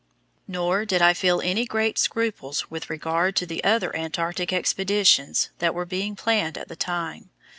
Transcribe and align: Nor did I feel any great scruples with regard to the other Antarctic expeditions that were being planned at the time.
Nor 0.47 0.83
did 0.83 0.99
I 1.03 1.13
feel 1.13 1.41
any 1.41 1.63
great 1.63 1.99
scruples 1.99 2.71
with 2.71 2.89
regard 2.89 3.35
to 3.35 3.45
the 3.45 3.63
other 3.63 3.95
Antarctic 3.95 4.51
expeditions 4.51 5.51
that 5.59 5.75
were 5.75 5.85
being 5.85 6.15
planned 6.15 6.57
at 6.57 6.69
the 6.69 6.75
time. 6.75 7.29